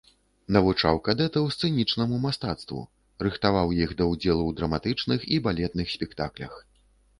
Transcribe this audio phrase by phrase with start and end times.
[0.55, 2.79] Навучаў кадэтаў сцэнічнаму мастацтву,
[3.27, 6.61] рыхтаваў іх да удзелу ў драматычных і балетных спектаклях.